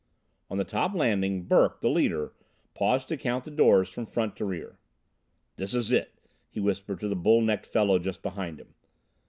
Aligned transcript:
On 0.49 0.57
the 0.57 0.63
top 0.63 0.95
landing 0.95 1.43
Burke, 1.43 1.79
the 1.81 1.87
leader, 1.87 2.33
paused 2.73 3.07
to 3.09 3.17
count 3.17 3.43
the 3.43 3.51
doors 3.51 3.87
from 3.87 4.07
front 4.07 4.35
to 4.37 4.45
rear. 4.45 4.79
"This 5.57 5.75
is 5.75 5.91
it," 5.91 6.15
he 6.49 6.59
whispered 6.59 6.99
to 7.01 7.07
the 7.07 7.15
bull 7.15 7.41
necked 7.41 7.67
fellow 7.67 7.99
just 7.99 8.23
behind 8.23 8.59
him. 8.59 8.73